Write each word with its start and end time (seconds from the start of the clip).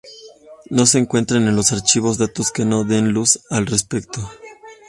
No 0.71 0.87
se 0.87 0.97
encuentran 0.97 1.47
en 1.47 1.55
los 1.55 1.71
archivos 1.71 2.17
datos 2.17 2.51
que 2.51 2.65
nos 2.65 2.87
den 2.87 3.11
luz 3.11 3.37
al 3.51 3.67
respecto. 3.67 4.31